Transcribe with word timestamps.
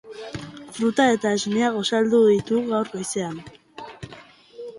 Fruta 0.77 1.05
eta 1.17 1.33
esnea 1.39 1.69
gosaldu 1.75 2.23
ditu 2.31 2.63
gaur 2.73 2.91
goizean. 2.97 3.37